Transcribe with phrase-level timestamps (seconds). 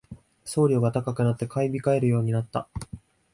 [0.45, 2.67] 送料が高くなって買い控えるようになった